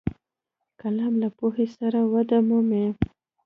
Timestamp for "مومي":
2.47-2.85